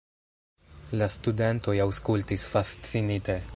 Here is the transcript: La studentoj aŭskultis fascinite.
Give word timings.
La 1.01 1.07
studentoj 1.17 1.77
aŭskultis 1.85 2.49
fascinite. 2.55 3.41